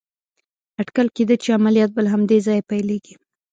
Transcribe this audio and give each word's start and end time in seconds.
اټکل 0.81 1.07
کېده 1.15 1.35
چې 1.43 1.49
عملیات 1.57 1.91
به 1.93 2.01
له 2.05 2.09
همدې 2.13 2.37
ځایه 2.47 2.67
پيلېږي. 2.69 3.15